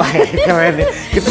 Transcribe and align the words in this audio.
Wah, 0.00 0.16
keren. 0.16 0.80
Kita 1.12 1.28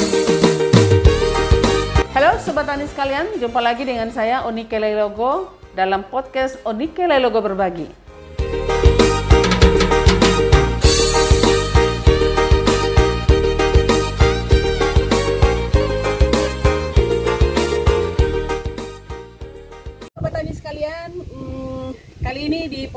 Halo 2.14 2.38
Sobat 2.38 2.70
Tani 2.70 2.86
sekalian, 2.86 3.42
jumpa 3.42 3.58
lagi 3.66 3.82
dengan 3.82 4.14
saya 4.14 4.45
Onike 4.45 4.77
Lelogo 4.77 5.58
dalam 5.74 6.06
podcast 6.06 6.61
Onike 6.70 7.02
Lelogo 7.09 7.42
Berbagi. 7.42 8.08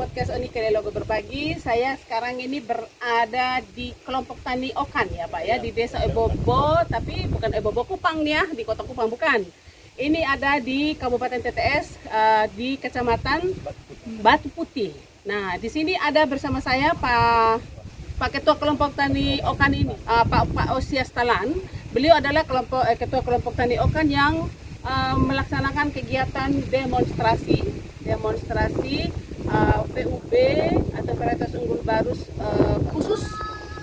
Podcast 0.03 0.35
Onike 0.35 0.59
Lelogo 0.59 0.91
Berbagi, 0.91 1.55
saya 1.63 1.95
sekarang 1.95 2.43
ini 2.43 2.59
berada 2.59 3.63
di 3.71 3.95
kelompok 4.03 4.35
tani 4.43 4.75
Okan 4.75 5.07
ya 5.15 5.31
Pak 5.31 5.43
ya, 5.47 5.63
di 5.63 5.71
desa 5.71 6.03
Ebobo, 6.03 6.75
tapi 6.91 7.31
bukan 7.31 7.55
Ebobo 7.55 7.87
Kupang 7.87 8.19
nih 8.27 8.35
ya, 8.35 8.45
di 8.51 8.67
kota 8.67 8.83
Kupang 8.83 9.07
bukan. 9.07 9.47
Ini 9.95 10.27
ada 10.27 10.59
di 10.59 10.99
Kabupaten 10.99 11.39
TTS 11.39 12.03
eh, 12.11 12.45
di 12.51 12.75
Kecamatan 12.83 13.47
Batu 14.19 14.51
Putih. 14.51 14.91
Nah, 15.23 15.55
di 15.63 15.71
sini 15.71 15.95
ada 15.95 16.27
bersama 16.27 16.59
saya 16.59 16.99
Pak 16.99 17.63
Pak 18.19 18.31
Ketua 18.35 18.59
Kelompok 18.59 18.99
Tani 18.99 19.39
Okan 19.39 19.71
ini, 19.71 19.95
eh, 19.95 20.25
Pak 20.27 20.51
Pak 20.51 20.83
Osias 20.83 21.15
Talan. 21.15 21.55
Beliau 21.95 22.19
adalah 22.19 22.43
kelompok 22.43 22.83
eh, 22.91 22.99
Ketua 22.99 23.23
Kelompok 23.23 23.55
Tani 23.55 23.79
Okan 23.79 24.11
yang 24.11 24.51
eh, 24.83 25.15
melaksanakan 25.15 25.95
kegiatan 25.95 26.51
demonstrasi, 26.75 27.63
demonstrasi 28.03 29.15
eh, 29.47 29.72
PUB 29.93 30.33
atau 30.97 31.13
varietas 31.15 31.53
unggul 31.55 31.81
baru 31.85 32.13
eh, 32.17 32.79
khusus, 32.97 33.23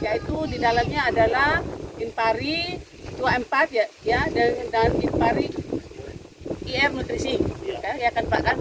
yaitu 0.01 0.35
di 0.49 0.57
dalamnya 0.57 1.07
adalah 1.09 1.61
Impari 1.99 2.79
24 3.19 3.75
ya, 3.75 3.85
ya 4.01 4.21
dan, 4.31 4.51
dan 4.73 4.89
Impari 5.03 5.51
IR 6.69 6.91
Nutrisi, 6.93 7.37
ya, 7.65 7.97
ya 7.97 8.09
kan 8.09 8.25
Pak 8.25 8.41
kan. 8.41 8.57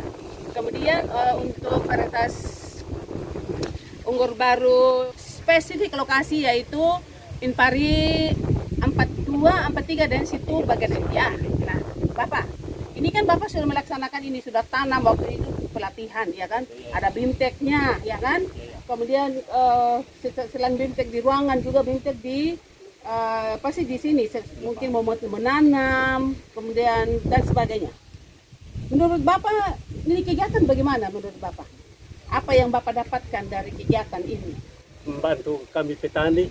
Kemudian 0.53 1.09
eh, 1.09 1.35
untuk 1.41 1.81
varietas 1.89 2.35
unggur 4.05 4.37
baru 4.37 5.13
spesifik 5.17 5.97
lokasi 5.97 6.45
yaitu 6.45 6.81
Impari 7.41 8.33
42, 8.83 9.29
43 9.29 10.13
dan 10.13 10.23
situ 10.27 10.55
bagian 10.67 10.93
ya. 11.15 11.33
Nah, 11.65 11.79
Bapak, 12.13 12.45
ini 12.99 13.09
kan 13.15 13.25
Bapak 13.25 13.49
sudah 13.49 13.69
melaksanakan 13.69 14.23
ini 14.27 14.43
sudah 14.43 14.65
tanam 14.67 15.07
waktu 15.07 15.39
itu 15.39 15.48
pelatihan 15.79 16.27
ya 16.35 16.47
kan? 16.51 16.67
Ada 16.93 17.09
bimteknya 17.15 18.03
ya 18.03 18.19
kan? 18.19 18.43
Kemudian 18.85 19.31
eh, 19.39 19.97
se- 20.21 20.49
selain 20.51 20.75
bimtek 20.75 21.09
di 21.09 21.23
ruangan 21.23 21.63
juga 21.63 21.87
bimtek 21.87 22.19
di 22.19 22.59
eh, 23.07 23.51
apa 23.57 23.69
sih 23.71 23.87
di 23.87 23.97
sini 23.97 24.27
mungkin 24.61 24.91
mau 24.91 25.07
menanam 25.07 26.35
kemudian 26.53 27.23
dan 27.31 27.43
sebagainya. 27.47 27.95
Menurut 28.91 29.23
Bapak 29.23 29.79
ini 30.09 30.21
kegiatan 30.25 30.65
bagaimana 30.67 31.07
menurut 31.09 31.37
Bapak? 31.39 31.69
Apa 32.29 32.53
yang 32.53 32.69
Bapak 32.69 32.99
dapatkan 33.07 33.45
dari 33.49 33.71
kegiatan 33.73 34.21
ini? 34.27 34.53
membantu 35.09 35.65
kami 35.73 35.97
petani 35.97 36.45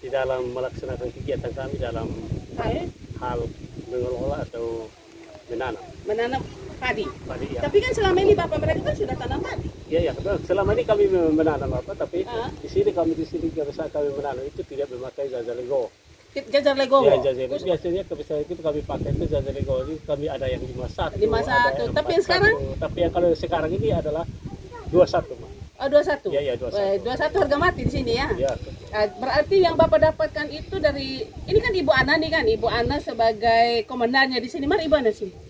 di 0.00 0.08
dalam 0.08 0.48
melaksanakan 0.56 1.12
kegiatan 1.12 1.52
kami 1.52 1.76
dalam 1.76 2.08
hal 3.20 3.44
mengelola 3.92 4.40
atau 4.48 4.88
menanam 5.52 5.84
Menanam 6.04 6.40
padi. 6.76 7.04
padi 7.24 7.46
ya. 7.56 7.60
Tapi 7.64 7.76
kan 7.80 7.92
selama 7.92 8.18
ini 8.20 8.32
Bapak 8.32 8.58
mereka 8.60 8.80
kan 8.84 8.94
sudah 8.94 9.16
tanam 9.16 9.40
padi. 9.40 9.68
Iya 9.88 10.00
ya, 10.10 10.12
betul. 10.12 10.36
selama 10.44 10.70
ini 10.72 10.82
kami 10.84 11.04
menanam 11.32 11.70
apa 11.72 11.92
tapi 11.94 12.24
Ah. 12.24 12.48
di 12.50 12.68
sini 12.68 12.90
kami 12.90 13.12
di 13.12 13.24
sini 13.24 13.48
biasa 13.48 13.88
kami 13.88 14.08
menanam 14.12 14.44
itu 14.44 14.60
tidak 14.64 14.88
memakai 14.90 15.28
zazalego. 15.28 15.88
Jajar 16.34 16.74
Legowo. 16.74 17.06
Ya, 17.06 17.16
zazalego 17.22 17.54
biasanya 17.56 18.02
kebiasaan 18.04 18.42
itu 18.42 18.52
kami 18.58 18.80
pakai 18.82 19.10
itu 19.12 19.24
zazalego 19.28 19.74
ini 19.86 19.94
kami 20.02 20.26
ada 20.26 20.44
yang 20.44 20.60
51. 20.60 21.14
51. 21.16 21.22
ada 21.22 21.80
yang 21.80 21.94
Tapi 21.94 22.10
yang 22.10 22.20
41. 22.20 22.26
sekarang? 22.26 22.54
Tapi 22.76 22.98
yang 23.00 23.12
kalau 23.14 23.28
sekarang 23.32 23.70
ini 23.70 23.88
adalah 23.90 24.24
21, 24.90 25.34
Mas. 25.38 25.52
Oh, 25.74 25.88
21. 25.90 26.30
Iya, 26.30 26.40
iya, 26.40 26.54
21. 26.54 26.80
Eh, 26.80 26.96
21 27.02 27.34
harga 27.34 27.56
mati 27.56 27.80
di 27.82 27.92
sini 27.92 28.12
ya. 28.14 28.26
Ya. 28.36 28.52
Ah, 28.90 29.06
berarti 29.10 29.56
yang 29.58 29.74
Bapak 29.74 29.98
dapatkan 30.00 30.46
itu 30.48 30.78
dari 30.78 31.22
ini 31.22 31.58
kan 31.58 31.72
Ibu 31.72 31.90
Ana 31.90 32.14
nih 32.14 32.30
kan, 32.30 32.44
Ibu 32.46 32.66
Ana 32.66 32.96
sebagai 32.98 33.82
komandannya 33.84 34.38
di 34.38 34.46
sini. 34.46 34.66
Mari 34.66 34.86
Ibu 34.86 34.94
Ana 34.94 35.10
sini. 35.10 35.43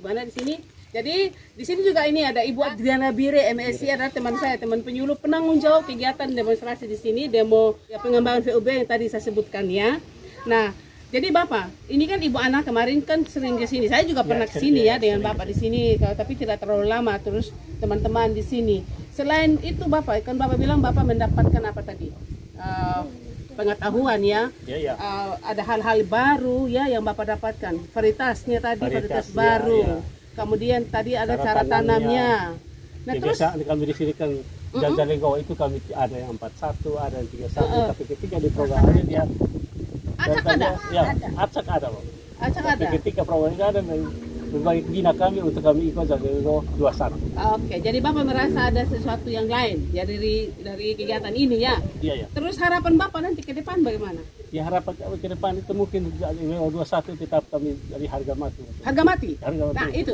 Ibu 0.00 0.06
Ana 0.08 0.24
di 0.24 0.32
sini. 0.32 0.56
Jadi 0.90 1.30
di 1.30 1.62
sini 1.62 1.86
juga 1.86 2.02
ini 2.08 2.26
ada 2.26 2.42
Ibu 2.42 2.66
Adriana 2.66 3.14
Bire 3.14 3.46
MSc 3.54 3.86
adalah 3.86 4.10
teman 4.10 4.34
saya, 4.40 4.58
teman 4.58 4.82
penyuluh 4.82 5.14
penanggung 5.14 5.62
jawab 5.62 5.86
kegiatan 5.86 6.26
demonstrasi 6.26 6.90
di 6.90 6.98
sini, 6.98 7.30
demo 7.30 7.78
ya, 7.86 8.02
pengembangan 8.02 8.42
VUB 8.42 8.66
yang 8.66 8.88
tadi 8.90 9.06
saya 9.06 9.22
sebutkan 9.22 9.70
ya. 9.70 10.02
Nah, 10.50 10.74
jadi 11.14 11.30
Bapak, 11.30 11.90
ini 11.90 12.10
kan 12.10 12.18
Ibu 12.18 12.38
Ana 12.38 12.66
kemarin 12.66 13.06
kan 13.06 13.22
sering 13.22 13.54
ke 13.54 13.70
sini. 13.70 13.86
Saya 13.86 14.02
juga 14.02 14.26
pernah 14.26 14.50
ke 14.50 14.58
sini 14.58 14.82
ya 14.82 14.98
ya, 14.98 15.02
dengan 15.02 15.22
Bapak 15.22 15.46
di 15.46 15.54
sini, 15.54 15.94
tapi 15.98 16.34
tidak 16.34 16.58
terlalu 16.58 16.90
lama. 16.90 17.14
Terus 17.22 17.54
teman-teman 17.78 18.34
di 18.34 18.42
sini. 18.42 18.82
Selain 19.14 19.62
itu 19.62 19.86
Bapak, 19.86 20.26
kan 20.26 20.34
Bapak 20.34 20.58
bilang 20.58 20.82
Bapak 20.82 21.06
mendapatkan 21.06 21.62
apa 21.66 21.82
tadi? 21.86 22.10
Eh, 22.58 23.02
pengetahuan 23.60 24.20
ya. 24.24 24.42
Ya, 24.64 24.76
ya. 24.80 24.92
Eh, 24.96 25.32
ada 25.44 25.62
hal-hal 25.62 25.98
baru 26.08 26.58
ya 26.66 26.84
yang 26.88 27.04
Bapak 27.04 27.36
dapatkan. 27.36 27.74
Varietasnya 27.92 28.58
tadi 28.58 28.80
varietas, 28.80 29.04
Varietas, 29.04 29.26
ya, 29.28 29.36
baru. 29.36 29.80
ya. 29.84 29.96
Kemudian 30.30 30.80
tadi 30.88 31.12
ada 31.14 31.34
cara, 31.36 31.60
Cara 31.60 31.68
tanamnya. 31.68 32.56
Nah, 33.00 33.12
Ya, 33.16 33.20
terus 33.20 33.40
biasa 33.40 33.56
kami 33.64 33.82
di 33.88 33.94
sini 33.96 34.12
kan 34.12 34.30
Jazalego 34.70 35.34
itu 35.34 35.52
kami 35.56 35.80
ada 35.96 36.14
yang 36.14 36.36
41, 36.36 37.00
ada 37.00 37.16
yang 37.16 37.28
31, 37.32 37.48
Heeh. 37.58 37.86
tapi 37.90 38.02
ketika 38.06 38.36
di 38.38 38.48
program 38.52 38.84
ini 38.92 39.02
dia 39.08 39.24
acak 40.20 40.44
ada? 40.46 40.70
Ya, 40.92 41.02
acak 41.34 41.64
ada, 41.66 41.86
Pak. 41.90 42.02
Acak 42.40 42.62
Tapi 42.62 42.84
ada. 42.86 42.92
ketika 43.00 43.20
program 43.24 43.50
ini 43.50 43.64
ada 43.64 43.80
berbagi 44.50 44.82
bina 44.90 45.12
kami 45.14 45.38
untuk 45.40 45.62
kami 45.62 45.94
ikut 45.94 46.04
Jazalego 46.04 46.66
21. 46.76 47.14
Oke, 47.54 47.76
jadi 47.78 47.98
Bapak 48.02 48.24
merasa 48.26 48.68
ada 48.68 48.82
sesuatu 48.82 49.30
yang 49.30 49.46
lain 49.46 49.86
ya 49.94 50.02
dari 50.02 50.50
dari 50.58 50.98
kegiatan 50.98 51.30
ini 51.30 51.62
ya. 51.62 51.78
Iya, 52.02 52.14
ya. 52.22 52.26
Terus 52.34 52.58
harapan 52.58 52.98
Bapak 52.98 53.20
nanti 53.22 53.40
ke 53.40 53.54
depan 53.54 53.80
bagaimana? 53.80 54.18
Ya 54.50 54.66
harapan 54.66 54.98
kami 54.98 55.16
ke 55.22 55.28
depan 55.30 55.52
itu 55.54 55.72
mungkin 55.72 56.10
Jazalego 56.18 56.82
21 56.82 57.22
tetap 57.22 57.42
kami 57.46 57.78
dari 57.86 58.06
harga 58.10 58.34
mati. 58.34 58.62
Harga 58.82 59.02
mati. 59.06 59.30
Harga 59.38 59.62
mati 59.70 59.78
Nah, 59.78 59.88
itu. 59.94 60.12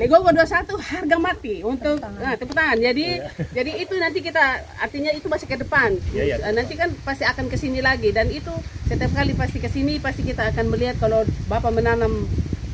Legowo 0.00 0.28
21 0.32 0.80
harga 0.80 1.16
mati 1.20 1.54
untuk 1.60 1.96
nah, 2.00 2.34
tepuk 2.34 2.56
tangan. 2.56 2.78
Jadi 2.80 3.06
jadi 3.52 3.70
itu 3.76 3.94
nanti 4.00 4.18
kita 4.24 4.44
artinya 4.80 5.12
itu 5.12 5.28
masih 5.28 5.44
ke 5.44 5.60
depan. 5.60 5.92
Iya, 6.16 6.22
iya. 6.24 6.36
Eh, 6.40 6.52
Nanti 6.56 6.72
kan 6.72 6.88
pasti 7.04 7.28
akan 7.28 7.52
ke 7.52 7.56
sini 7.60 7.84
lagi 7.84 8.08
dan 8.16 8.32
itu 8.32 8.48
setiap 8.88 9.12
kali 9.12 9.36
pasti 9.36 9.60
ke 9.60 9.68
sini 9.68 10.00
pasti 10.00 10.24
kita 10.24 10.48
akan 10.56 10.72
melihat 10.72 10.96
kalau 10.96 11.20
Bapak 11.46 11.76
menanam 11.76 12.24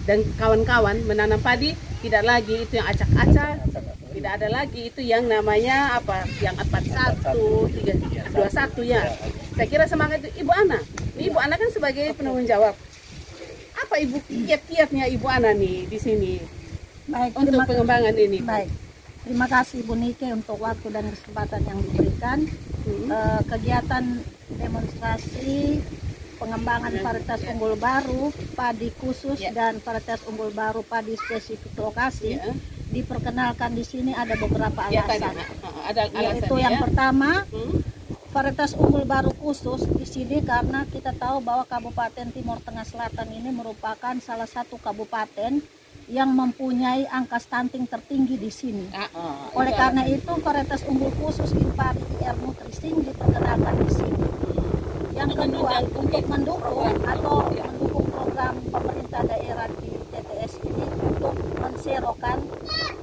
dan 0.09 0.23
kawan-kawan 0.37 0.99
menanam 1.07 1.39
padi 1.39 1.75
tidak 2.03 2.23
lagi 2.27 2.67
itu 2.67 2.79
yang 2.79 2.89
acak-acak 2.91 3.63
tidak 4.13 4.33
ada 4.39 4.49
lagi 4.53 4.81
itu 4.93 5.01
yang 5.01 5.25
namanya 5.25 5.99
apa 5.99 6.27
yang 6.43 6.55
41 6.59 7.33
3 7.33 8.35
21 8.35 8.93
ya 8.93 9.03
saya 9.57 9.67
kira 9.69 9.85
semangat 9.89 10.21
itu 10.25 10.43
Ibu 10.45 10.53
Ana 10.53 10.79
Ini 11.17 11.29
Ibu 11.29 11.39
Ana 11.39 11.55
kan 11.57 11.69
sebagai 11.71 12.13
penanggung 12.17 12.47
jawab 12.47 12.75
apa 13.79 13.95
Ibu 13.99 14.17
kiat-kiatnya 14.27 15.09
Ibu 15.17 15.27
Ana 15.27 15.55
nih 15.55 15.87
di 15.89 15.99
sini 15.99 16.35
Baik, 17.03 17.35
untuk 17.35 17.51
terima, 17.59 17.67
pengembangan 17.67 18.15
ini. 18.15 18.39
baik. 18.41 18.71
Terima 19.23 19.47
kasih 19.51 19.83
Bu 19.87 19.95
Nike 19.99 20.27
untuk 20.31 20.59
waktu 20.63 20.87
dan 20.91 21.07
kesempatan 21.11 21.61
yang 21.67 21.79
diberikan. 21.83 22.39
Hmm. 22.87 23.11
Eh, 23.11 23.41
kegiatan 23.47 24.05
demonstrasi 24.55 25.83
pengembangan 26.43 26.93
varietas 26.99 27.41
unggul 27.47 27.75
baru, 27.79 28.23
padi 28.53 28.91
khusus 28.91 29.39
Ya. 29.39 29.55
dan 29.55 29.79
varietas 29.79 30.27
unggul 30.27 30.51
baru 30.51 30.83
padi 30.83 31.15
spesifik 31.15 31.71
lokasi 31.79 32.35
Ya. 32.35 32.51
diperkenalkan 32.91 33.73
di 33.73 33.87
sini 33.87 34.11
ada 34.13 34.35
beberapa 34.35 34.91
alasan. 34.91 35.33
ada 35.33 36.03
alasan 36.11 36.19
Yaitu 36.19 36.55
yang 36.59 36.75
ya. 36.77 36.81
pertama, 36.83 37.31
Hmm, 37.49 37.79
varietas 38.29 38.75
unggul 38.75 39.07
baru 39.07 39.31
khusus 39.33 39.87
di 39.89 40.03
sini 40.05 40.43
karena 40.43 40.83
kita 40.85 41.15
tahu 41.15 41.39
bahwa 41.41 41.63
Kabupaten 41.63 42.27
Timur 42.29 42.59
Tengah 42.59 42.85
Selatan 42.85 43.29
ini 43.31 43.55
merupakan 43.55 44.19
salah 44.19 44.51
satu 44.51 44.77
kabupaten 44.77 45.63
yang 46.11 46.35
mempunyai 46.35 47.07
angka 47.07 47.39
stunting 47.39 47.87
tertinggi 47.87 48.35
di 48.35 48.51
sini. 48.51 48.87
ah, 48.91 49.07
ah, 49.15 49.37
Oleh 49.55 49.71
karena 49.73 50.03
itu 50.05 50.33
varietas 50.43 50.83
unggul 50.85 51.13
khusus 51.15 51.55
Impari 51.55 52.03
IR 52.19 52.37
Nutrising 52.43 53.07
diperkenalkan 53.07 53.75
di 53.79 53.91
sini. 53.91 54.22
Yang 55.13 55.31
kedua 55.37 55.75
untuk 55.85 56.25
mendukung 56.27 56.97
atau 57.03 57.37
Ya. 57.53 57.65
mendukung 57.67 58.07
program 58.09 58.55
pemerintah 58.67 59.21
daerah 59.23 59.69
di 59.77 59.91
TTS 60.09 60.53
ini 60.63 60.85
untuk 61.01 61.35
menserokan 61.59 62.39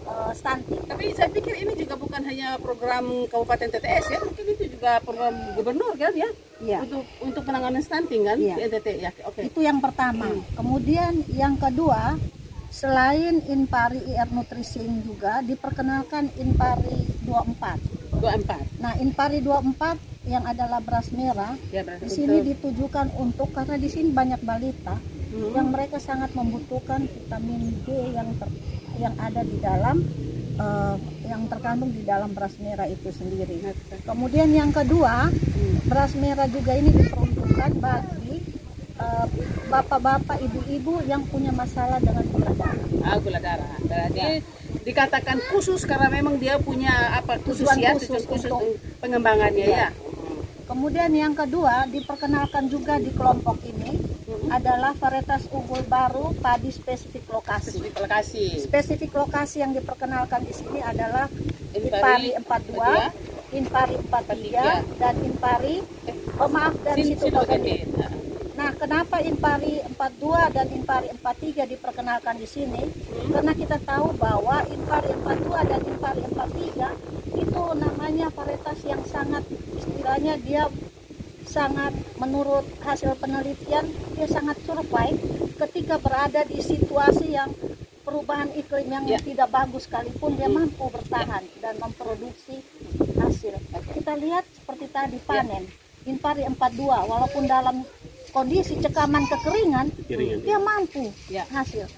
eh, 0.09 0.31
stunting. 0.33 0.81
Tapi 0.83 1.03
saya 1.13 1.29
pikir 1.29 1.53
ini 1.55 1.73
juga 1.75 1.93
bukan 1.95 2.21
hanya 2.23 2.57
program 2.57 3.05
Kabupaten 3.25 3.69
TTS 3.69 4.05
ya, 4.09 4.19
mungkin 4.19 4.45
itu 4.47 4.63
juga 4.67 4.97
program 4.99 5.33
gubernur 5.53 5.93
kan 5.95 6.11
ya, 6.11 6.29
Iya. 6.59 6.81
untuk 6.81 7.05
untuk 7.21 7.41
penanganan 7.43 7.79
stunting 7.79 8.25
kan 8.25 8.35
Iya. 8.35 8.55
di 8.57 8.61
NTT 8.67 8.87
ya. 8.99 9.11
Oke. 9.23 9.45
Itu 9.45 9.61
yang 9.61 9.77
pertama. 9.77 10.25
Hmm. 10.27 10.41
Kemudian 10.55 11.13
yang 11.31 11.55
kedua, 11.55 12.17
selain 12.69 13.41
Impari 13.47 14.01
IR 14.03 14.29
Nutrising 14.29 15.01
juga 15.03 15.39
diperkenalkan 15.41 16.33
Impari 16.35 17.05
24. 17.23 17.77
24. 18.11 18.65
Nah, 18.77 18.93
Impari 18.97 19.39
24 19.39 19.95
yang 20.29 20.45
adalah 20.45 20.77
beras 20.79 21.09
merah 21.09 21.57
Ya, 21.67 21.81
berarti 21.81 22.05
di 22.05 22.09
sini 22.09 22.35
untuk- 22.35 22.47
ditujukan 22.47 23.07
untuk 23.17 23.49
karena 23.49 23.75
di 23.75 23.89
sini 23.89 24.09
banyak 24.11 24.41
balita 24.41 24.95
Hmm. 25.29 25.53
yang 25.53 25.67
mereka 25.69 25.97
sangat 25.97 26.29
membutuhkan 26.31 27.01
vitamin 27.03 27.61
D 27.81 27.87
yang 28.13 28.29
ter- 28.35 28.57
yang 28.95 29.13
ada 29.17 29.41
di 29.41 29.57
dalam 29.59 29.97
eh, 30.59 30.95
yang 31.23 31.47
terkandung 31.47 31.87
di 31.89 32.03
dalam 32.03 32.35
beras 32.35 32.59
merah 32.59 32.83
itu 32.83 33.07
sendiri. 33.09 33.63
Kemudian 34.03 34.51
yang 34.51 34.69
kedua, 34.69 35.31
Hmm. 35.31 35.75
beras 35.87 36.11
merah 36.13 36.45
juga 36.47 36.75
ini 36.75 36.91
diperuntukkan 36.91 37.71
bagi 37.79 38.35
eh, 38.99 39.25
bapak-bapak, 39.65 40.43
ibu-ibu 40.43 40.99
yang 41.05 41.23
punya 41.23 41.55
masalah 41.55 41.95
dengan 41.97 42.27
gula 42.27 42.51
darah. 42.51 42.87
Ah, 42.99 43.15
gula 43.15 43.39
darah. 43.39 43.71
Berarti 43.79 44.43
dikatakan 44.81 45.39
khusus 45.47 45.87
karena 45.87 46.11
memang 46.11 46.35
dia 46.35 46.59
punya 46.59 46.91
apa 47.13 47.39
khusus 47.39 47.63
Tujuan 47.63 47.79
ya, 47.79 47.95
khusus 47.95 48.11
tujuan 48.11 48.23
khusus 48.27 48.51
untuk- 48.51 48.75
pengembangannya 48.99 49.63
ya. 49.63 49.71
Iya. 49.71 49.87
Kemudian 50.69 51.09
yang 51.11 51.33
kedua 51.33 51.89
diperkenalkan 51.89 52.69
juga 52.69 53.01
di 53.01 53.09
kelompok 53.09 53.57
ini 53.65 53.97
Hmm. 54.29 54.53
adalah 54.53 54.93
varietas 54.93 55.49
unggul 55.49 55.81
baru 55.83 56.29
padi 56.37 56.69
spesifik 56.69 57.25
lokasi. 57.27 57.73
Spesifik 57.73 57.95
lokasi. 57.97 58.45
Spesifik 58.61 59.11
lokasi 59.15 59.57
yang 59.59 59.73
diperkenalkan 59.73 60.45
di 60.45 60.53
sini 60.53 60.77
adalah 60.79 61.25
Impari 61.71 62.29
Impari 62.31 62.69
42, 62.69 63.09
Impari 63.51 63.95
43, 63.97 64.65
dan 64.95 65.15
Impari 65.19 65.75
Eh, 66.05 66.15
oh 66.37 66.45
maaf 66.47 66.77
dan 66.79 66.95
Sin- 66.95 67.17
situ 67.17 67.25
Situ. 67.25 68.18
Nah, 68.69 68.77
kenapa 68.77 69.17
Impari 69.17 69.81
42 69.97 70.53
dan 70.53 70.69
Impari 70.69 71.09
43 71.09 71.65
diperkenalkan 71.73 72.37
di 72.37 72.45
sini? 72.45 72.85
Karena 73.33 73.49
kita 73.57 73.81
tahu 73.81 74.13
bahwa 74.13 74.61
Impari 74.69 75.09
42 75.09 75.65
dan 75.73 75.81
Impari 75.89 76.21
43 76.29 77.41
itu 77.49 77.63
namanya 77.81 78.29
varietas 78.29 78.77
yang 78.85 79.01
sangat 79.09 79.41
istilahnya 79.73 80.37
dia 80.45 80.69
sangat 81.49 81.97
menurut 82.21 82.61
hasil 82.85 83.17
penelitian 83.17 83.89
dia 84.13 84.29
sangat 84.29 84.61
survive 84.61 85.17
ketika 85.65 85.97
berada 85.97 86.45
di 86.45 86.61
situasi 86.61 87.33
yang 87.33 87.49
perubahan 88.05 88.53
iklim 88.53 88.85
yang 88.85 89.09
Ya. 89.09 89.17
tidak 89.17 89.49
bagus 89.49 89.89
sekalipun 89.89 90.37
dia 90.37 90.45
mampu 90.45 90.93
bertahan 90.93 91.41
dan 91.57 91.73
memproduksi 91.81 92.61
hasil. 93.17 93.57
Kita 93.97 94.13
lihat 94.13 94.45
seperti 94.53 94.85
tadi 94.93 95.17
panen 95.25 95.65
Impari 96.05 96.45
42 96.45 96.85
walaupun 96.85 97.49
dalam 97.49 97.81
kondisi 98.29 98.77
cekaman 98.77 99.25
kekeringan 99.25 99.87
Kekeringan, 100.05 100.39
dia 100.45 100.57
mampu 100.57 101.11
Ya. 101.27 101.43
hasil. 101.49 101.89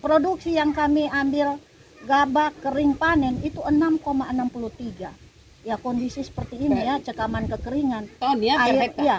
Produksi 0.00 0.56
yang 0.56 0.72
kami 0.72 1.08
ambil 1.08 1.60
gabah 2.00 2.56
kering 2.56 2.96
panen 2.96 3.36
itu 3.40 3.60
6,63. 3.60 5.12
Ya 5.60 5.76
kondisi 5.76 6.24
seperti 6.24 6.56
ini 6.56 6.80
ya 6.80 6.96
cekaman 6.96 7.44
kekeringan 7.44 8.08
Ton 8.16 8.40
ya 8.40 8.56
per 8.56 8.64
air 8.64 8.76
hektar. 8.88 9.04
iya 9.04 9.18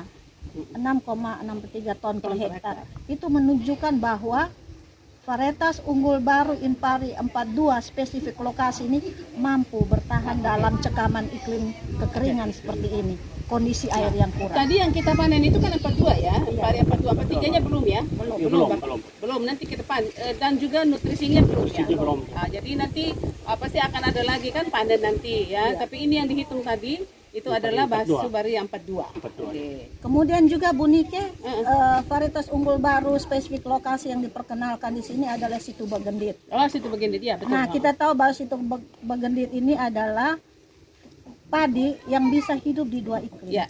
6,63 0.73 2.01
ton 2.01 2.17
per 2.17 2.33
Ton 2.33 2.37
per 2.37 2.49
hektar. 2.49 2.75
Itu 3.05 3.29
menunjukkan 3.29 3.93
bahwa 4.01 4.49
varietas 5.21 5.77
unggul 5.85 6.18
baru 6.19 6.57
Impari 6.57 7.13
42 7.13 7.53
spesifik 7.79 8.41
lokasi 8.41 8.89
ini 8.89 9.00
mampu 9.38 9.85
bertahan 9.85 10.41
dalam 10.41 10.81
cekaman 10.81 11.29
iklim 11.29 11.69
kekeringan 11.97 12.50
seperti 12.50 12.89
ini. 12.91 13.15
Kondisi 13.45 13.91
air 13.91 14.15
yang 14.15 14.31
kurang. 14.31 14.56
Tadi 14.56 14.79
yang 14.79 14.89
kita 14.89 15.12
panen 15.12 15.44
itu 15.44 15.59
kan 15.59 15.75
42 15.75 16.07
ya, 16.15 16.31
Iya. 16.31 16.35
Impari 16.47 16.77
42, 16.81 17.12
43 17.12 17.51
nya 17.51 17.59
belum 17.59 17.83
ya? 17.83 18.01
Belum. 18.07 18.38
Ya, 18.39 18.47
belum, 18.47 18.68
Bang. 18.71 18.81
belum. 18.81 19.00
belum 19.21 19.41
nanti 19.44 19.63
ke 19.68 19.75
depan 19.75 20.01
Eh, 20.18 20.33
dan 20.39 20.56
juga 20.56 20.88
nutrisinya 20.88 21.44
belum 21.44 21.67
ya 21.67 21.83
belum. 21.85 22.19
Ah, 22.31 22.47
jadi 22.47 22.69
nanti 22.79 23.12
ah, 23.44 23.59
pasti 23.59 23.77
akan 23.77 24.01
ada 24.07 24.21
lagi 24.24 24.50
kan 24.50 24.71
panen 24.71 24.97
nanti 24.97 25.51
ya 25.51 25.67
Iya. 25.67 25.77
tapi 25.77 25.95
ini 26.01 26.17
yang 26.17 26.31
dihitung 26.31 26.63
tadi 26.63 27.03
itu 27.31 27.47
adalah 27.47 27.85
42. 27.85 27.95
basu 28.11 28.27
bari 28.27 28.51
yang 28.53 28.67
42 28.67 29.07
42. 29.15 29.47
Oke. 29.47 29.67
Kemudian 29.97 30.43
juga 30.45 30.69
Bu 30.69 30.83
Nike, 30.85 31.15
Heeh. 31.15 31.63
eh, 31.63 31.99
varietas 32.03 32.47
unggul 32.47 32.75
baru 32.77 33.15
spesifik 33.15 33.63
lokasi 33.65 34.11
yang 34.11 34.19
diperkenalkan 34.19 34.91
di 34.91 34.99
sini 34.99 35.25
adalah 35.25 35.55
situ 35.57 35.83
Bagendit. 35.85 36.35
oh 36.47 36.67
situ 36.67 36.85
bagian 36.85 37.11
dia 37.13 37.35
betul 37.35 37.49
Nah, 37.49 37.65
kita 37.65 37.91
tahu 37.93 38.11
bahwa 38.13 38.33
situ 38.33 38.51
Bag- 38.57 38.91
Bagendit 39.01 39.47
ini 39.49 39.73
adalah 39.73 40.35
padi 41.47 41.95
yang 42.05 42.27
bisa 42.27 42.55
hidup 42.55 42.85
di 42.85 42.99
dua 42.99 43.19
iklim. 43.19 43.51
ya 43.53 43.67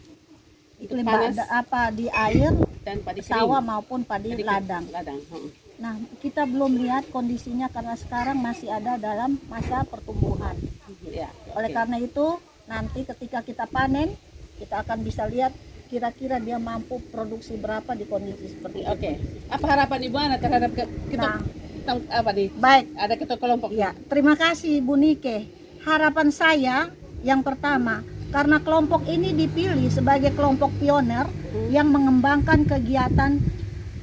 Iklim 0.77 1.05
panas 1.05 1.37
bada- 1.37 1.49
apa 1.51 1.81
di 1.91 2.09
air, 2.09 2.49
dan 2.81 2.97
padi 2.99 3.21
sawah 3.21 3.45
kering. 3.55 3.69
maupun 3.69 3.99
padi 4.01 4.29
Padi 4.31 4.41
ladang. 4.43 4.83
ladang 4.89 5.21
heeh. 5.21 5.51
Nah, 5.77 5.93
kita 6.17 6.45
belum 6.45 6.73
lihat 6.75 7.09
kondisinya 7.09 7.65
karena 7.67 7.93
sekarang 7.95 8.37
masih 8.37 8.69
ada 8.69 8.97
dalam 8.97 9.37
masa 9.45 9.81
pertumbuhan. 9.83 10.57
ya 11.03 11.29
Oleh 11.51 11.69
oke. 11.69 11.75
karena 11.75 11.97
itu, 11.99 12.25
nanti 12.71 13.03
ketika 13.03 13.43
kita 13.43 13.67
panen, 13.67 14.15
kita 14.55 14.79
akan 14.87 15.03
bisa 15.03 15.27
lihat 15.27 15.51
kira-kira 15.91 16.39
dia 16.39 16.55
mampu 16.55 17.03
produksi 17.11 17.59
berapa 17.59 17.91
di 17.99 18.07
kondisi 18.07 18.47
seperti 18.47 18.87
oke 18.87 19.11
itu. 19.11 19.51
apa 19.51 19.65
harapan 19.67 19.99
ibu 20.07 20.15
Ana 20.15 20.39
terhadap 20.39 20.71
ke, 20.71 20.87
kita 21.11 21.43
Nah. 21.83 21.99
apa 22.15 22.31
nih 22.31 22.47
Baik, 22.55 22.85
ada 22.95 23.13
ketua 23.19 23.35
kelompok 23.35 23.75
Ya, 23.75 23.91
terima 24.07 24.39
kasih 24.39 24.79
Bu 24.79 24.95
Nike. 24.95 25.51
Harapan 25.83 26.31
saya 26.31 26.87
yang 27.27 27.43
pertama, 27.43 28.07
karena 28.31 28.63
kelompok 28.63 29.03
ini 29.09 29.35
dipilih 29.35 29.91
sebagai 29.91 30.31
kelompok 30.31 30.71
pioner 30.79 31.27
yang 31.73 31.91
mengembangkan 31.91 32.63
kegiatan 32.63 33.41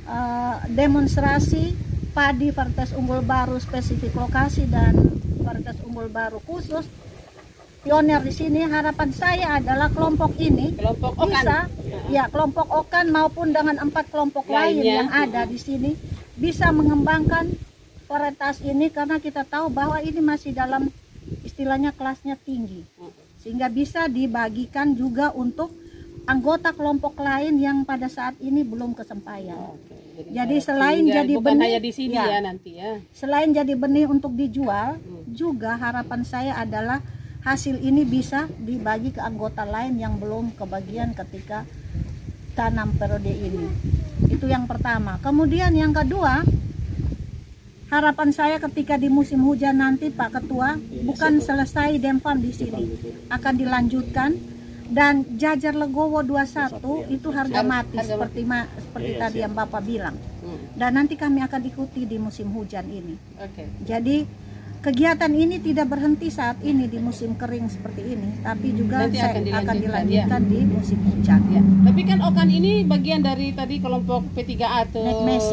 eh, 0.04 0.56
demonstrasi 0.68 1.72
padi 2.12 2.52
varietas 2.52 2.92
unggul 2.92 3.24
baru 3.24 3.56
spesifik 3.56 4.12
lokasi 4.12 4.68
dan 4.68 4.92
varietas 5.40 5.78
unggul 5.86 6.12
baru 6.12 6.42
khusus. 6.44 6.84
Pioner 7.88 8.20
di 8.20 8.28
sini 8.30 8.60
harapan 8.62 9.08
saya 9.10 9.56
adalah 9.56 9.88
kelompok 9.88 10.36
ini 10.36 10.76
kelompok 10.76 11.16
Okan 11.16 11.32
bisa 11.32 11.56
ya 12.12 12.28
kelompok 12.28 12.68
Okan 12.68 13.08
maupun 13.08 13.48
dengan 13.48 13.80
empat 13.80 14.12
kelompok 14.12 14.44
lain 14.44 14.76
Lainnya. 14.76 14.94
yang 14.94 15.08
ada 15.08 15.48
di 15.48 15.56
sini 15.56 15.96
bisa 16.36 16.68
mengembangkan 16.68 17.48
varietas 18.04 18.60
ini 18.60 18.92
karena 18.92 19.16
kita 19.16 19.40
tahu 19.42 19.72
bahwa 19.72 20.04
ini 20.04 20.20
masih 20.20 20.52
dalam 20.52 20.92
istilahnya 21.40 21.96
kelasnya 21.96 22.36
tinggi 22.36 22.84
sehingga 23.40 23.72
bisa 23.72 24.04
dibagikan 24.04 24.92
juga 24.92 25.32
untuk 25.32 25.72
anggota 26.24 26.76
kelompok 26.76 27.16
lain 27.16 27.56
yang 27.56 27.78
pada 27.82 28.04
saat 28.06 28.36
ini 28.38 28.60
belum 28.60 28.92
kesempayan. 28.92 29.56
Oke, 29.56 30.28
Jadi 30.28 30.36
harap- 30.54 30.66
selain 30.68 30.96
sehingga 31.00 31.16
jadi 31.18 31.32
bukan 31.32 31.52
benih, 31.56 31.64
hanya 31.64 31.80
di 31.80 31.92
sini 31.94 32.12
ya. 32.12 32.24
ya 32.28 32.38
nanti 32.42 32.70
ya 32.76 32.92
Selain 33.10 33.48
jadi 33.48 33.72
benih 33.72 34.04
untuk 34.04 34.36
dijual, 34.36 35.00
Hmm. 35.00 35.24
juga 35.26 35.72
harapan 35.74 36.20
saya 36.20 36.52
adalah 36.54 37.00
hasil 37.48 37.80
ini 37.80 38.04
bisa 38.04 38.44
dibagi 38.60 39.08
ke 39.08 39.24
anggota 39.24 39.64
lain 39.64 39.96
yang 39.96 40.20
belum 40.20 40.52
kebagian 40.52 41.16
ketika 41.16 41.64
tanam 42.52 42.92
periode 42.92 43.32
ini. 43.32 43.72
Itu 44.28 44.44
yang 44.44 44.68
pertama. 44.68 45.16
Kemudian 45.18 45.72
yang 45.72 45.96
kedua, 45.96 46.44
harapan 47.88 48.28
saya 48.30 48.60
ketika 48.60 49.00
di 49.00 49.08
musim 49.08 49.40
hujan 49.40 49.80
nanti 49.80 50.12
Pak 50.12 50.36
Ketua 50.36 50.76
bukan 51.08 51.40
selesai 51.40 51.96
Demfam 51.96 52.36
di 52.36 52.52
sini, 52.52 52.84
akan 53.28 53.54
dilanjutkan 53.56 54.30
dan 54.88 55.24
jajar 55.36 55.72
legowo 55.72 56.20
21 56.20 57.08
itu 57.08 57.28
harga 57.28 57.60
mati 57.62 57.96
seperti 58.02 58.40
ma- 58.44 58.68
seperti 58.74 59.10
Iya, 59.10 59.20
tadi 59.20 59.38
yang 59.40 59.54
Bapak 59.54 59.80
bilang. 59.84 60.16
Hmm, 60.40 60.58
Dan 60.76 60.90
nanti 60.96 61.16
kami 61.16 61.40
akan 61.40 61.60
ikuti 61.62 62.04
di 62.04 62.16
musim 62.16 62.52
hujan 62.52 62.84
ini. 62.88 63.16
Jadi 63.84 64.24
kegiatan 64.78 65.32
ini 65.34 65.58
tidak 65.58 65.90
berhenti 65.90 66.30
saat 66.30 66.62
ini 66.62 66.86
di 66.86 66.98
musim 67.02 67.34
kering 67.34 67.66
seperti 67.66 68.14
ini, 68.14 68.40
tapi 68.40 68.72
juga 68.72 69.04
Nanti 69.04 69.18
saya- 69.18 69.34
akan 69.34 69.42
akan 69.42 69.74
dilanjutkan, 69.76 70.02
dilanjutkan 70.06 70.42
di 70.46 70.58
musim 70.64 70.98
hujan. 71.02 71.40
Ya, 71.50 71.62
tapi 71.62 72.00
kan 72.06 72.18
Okan 72.22 72.48
ini 72.48 72.72
bagian 72.84 73.20
dari 73.20 73.50
tadi 73.52 73.80
kelompok 73.82 74.30
P3A 74.32 74.86
atau. 74.86 75.02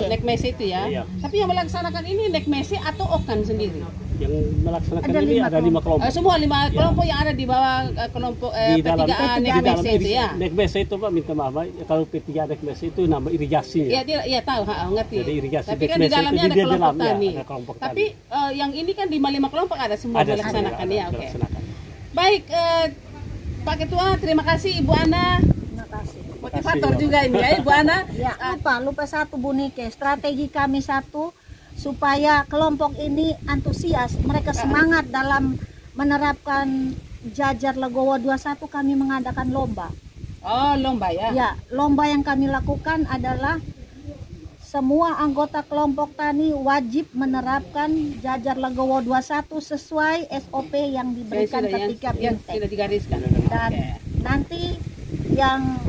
Nekmese 0.08 0.48
itu 0.54 0.66
ya. 0.70 0.84
Iya. 0.86 1.04
Tapi 1.22 1.36
yang 1.42 1.50
melaksanakan 1.50 2.04
ini 2.06 2.24
Nekmese 2.30 2.78
atau 2.78 3.06
Okan 3.18 3.42
sendiri? 3.42 3.82
Yang 4.16 4.34
melaksanakan 4.62 5.06
Ada 5.06 5.20
ini 5.20 5.28
lima 5.30 5.46
ada 5.46 5.60
lima 5.60 5.76
Eh, 5.76 5.84
kelompok. 5.84 6.10
semua 6.10 6.36
lima 6.36 6.58
Ya. 6.58 6.72
kelompok 6.72 7.04
yang 7.04 7.20
ada 7.20 7.32
di 7.32 7.46
bawah 7.46 7.76
eh, 7.86 8.10
kelompok 8.10 8.52
eh, 8.54 8.68
di 8.72 8.82
dalam 8.82 9.06
P3A 9.06 9.12
di 9.36 9.44
dalam 9.46 9.64
Nekmese 9.66 9.90
itu 9.94 10.10
ya. 10.10 10.28
Nekmese 10.34 10.78
itu 10.82 10.94
Pak 10.96 11.10
minta 11.10 11.34
maaf 11.34 11.52
Pak, 11.52 11.66
kalau 11.84 12.04
P3 12.06 12.28
Nekmese 12.48 12.84
itu 12.88 13.02
nama 13.04 13.28
irigasi 13.28 13.82
Ya, 13.86 13.92
ya. 13.92 14.02
dia, 14.02 14.20
ya 14.26 14.40
tahu, 14.42 14.62
ha, 14.66 14.88
ngerti. 14.88 15.16
Jadi 15.18 15.32
irigasi 15.36 15.68
Tapi 15.70 15.84
kan 15.86 15.98
di 15.98 16.08
dalamnya 16.08 16.44
ada 16.44 16.56
kelompok 16.56 16.80
dalam, 16.80 16.96
ya, 16.96 17.06
tani. 17.06 17.30
ada 17.30 17.46
kelompok 17.46 17.74
Tapi 17.78 18.04
eh, 18.16 18.52
yang 18.54 18.72
ini 18.72 18.92
kan 18.92 19.08
di 19.08 19.18
lima 19.18 19.48
kelompok 19.48 19.78
ada 19.78 19.96
semua 19.96 20.18
Ada 20.18 20.32
melaksanakan 20.34 20.86
ya. 20.88 21.04
ada 21.04 21.10
Oke. 21.10 21.18
melaksanakan. 21.18 21.62
Baik, 22.12 22.44
eh, 22.48 22.86
Pak 23.62 23.76
Ketua, 23.78 24.08
terima 24.16 24.44
kasih 24.44 24.72
Ibu 24.80 24.94
Ana, 24.94 25.42
Terima 25.42 25.86
kasih. 25.92 26.20
motivator 26.38 26.92
juga 26.96 27.18
ini 27.22 27.36
ya 27.36 27.50
Ibu 27.58 27.70
Ana. 27.70 27.98
Ya, 28.10 28.32
lupa, 28.48 28.74
lupa 28.80 29.04
satu 29.04 29.36
Bu 29.36 29.52
Nike. 29.52 29.90
Strategi 29.90 30.48
kami 30.48 30.80
satu 30.80 31.34
supaya 31.76 32.48
kelompok 32.48 32.96
ini 32.98 33.36
antusias, 33.46 34.16
mereka 34.24 34.56
semangat 34.56 35.12
dalam 35.12 35.60
menerapkan 35.96 36.96
jajar 37.36 37.76
legowo 37.76 38.18
21 38.20 38.66
kami 38.68 38.94
mengadakan 38.96 39.52
lomba. 39.52 39.88
Oh, 40.46 40.74
lomba 40.78 41.10
ya. 41.10 41.30
Ya, 41.34 41.50
lomba 41.74 42.06
yang 42.06 42.22
kami 42.22 42.48
lakukan 42.48 43.10
adalah 43.10 43.58
semua 44.76 45.24
anggota 45.24 45.64
kelompok 45.64 46.20
tani 46.20 46.52
wajib 46.52 47.08
menerapkan 47.16 47.90
jajar 48.20 48.60
legowo 48.60 49.00
21 49.00 49.48
sesuai 49.48 50.28
SOP 50.28 50.74
yang 50.76 51.16
diberikan 51.16 51.64
sudah 51.64 51.72
yang, 51.72 51.90
ketika 51.90 52.10
yang 52.20 52.36
bintek. 52.36 52.54
sudah 52.60 52.70
digariskan. 52.70 53.18
Dan 53.24 53.72
Oke. 53.72 53.86
nanti 54.20 54.62
yang 55.32 55.80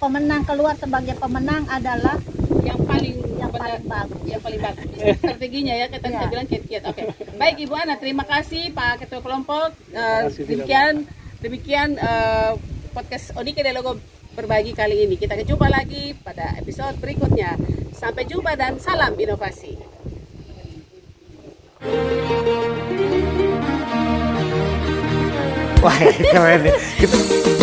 pemenang 0.00 0.42
keluar 0.48 0.72
sebagai 0.76 1.20
pemenang 1.20 1.68
adalah 1.68 2.16
yang 2.64 2.80
paling 2.88 3.23
benar 3.54 3.78
yang 4.26 4.42
paling 4.42 4.60
bagus. 4.60 4.86
Strateginya 5.16 5.74
ya 5.74 5.86
kita 5.86 6.06
bisa 6.10 6.20
Iya. 6.20 6.30
bilang 6.30 6.46
kiat-kiat 6.50 6.82
oke. 6.84 7.02
Baik 7.38 7.56
ibu 7.62 7.74
Ana 7.74 7.94
terima 7.96 8.24
kasih 8.26 8.74
pak 8.74 9.06
ketua 9.06 9.22
kelompok. 9.22 9.70
Kasih, 9.94 10.44
demikian 10.44 10.92
demikian 11.38 11.88
eh, 11.94 12.52
podcast 12.90 13.30
Onike 13.34 13.62
Dialogo 13.62 13.98
berbagi 14.34 14.74
kali 14.74 15.06
ini. 15.06 15.14
Kita 15.14 15.38
jumpa 15.38 15.70
lagi 15.70 16.18
pada 16.18 16.58
episode 16.58 16.98
berikutnya. 16.98 17.54
Sampai 17.94 18.26
jumpa 18.26 18.58
dan 18.58 18.82
salam 18.82 19.14
inovasi. 19.14 19.78
Wah 25.84 25.98
keren 26.32 26.60
nih. 26.64 27.53